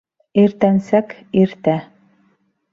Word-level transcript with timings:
Иртәнсәк, 0.43 1.07
иртә 1.43 1.79